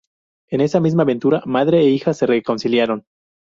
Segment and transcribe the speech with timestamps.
[0.49, 3.05] En esa misma aventura, madre e hija se reconciliaron.